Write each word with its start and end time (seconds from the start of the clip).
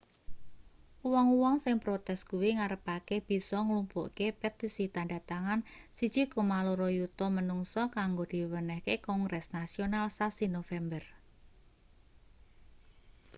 wong-wong 1.11 1.57
sing 1.63 1.75
protes 1.85 2.19
kuwi 2.29 2.49
ngarepake 2.57 3.15
bisa 3.29 3.57
nglumpukke 3.65 4.27
petisi 4.39 4.85
tandha 4.95 5.19
tangan 5.29 5.59
1,2 5.97 6.87
yuta 6.99 7.25
manungsa 7.35 7.81
kanggo 7.95 8.23
diwenehke 8.31 8.93
kongres 9.07 9.45
nasional 9.57 10.05
sasi 10.17 10.45
nopember 10.55 11.03